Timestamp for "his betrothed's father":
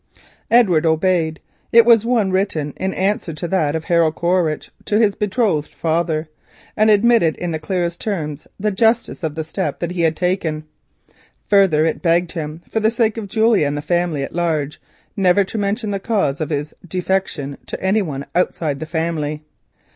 4.97-6.27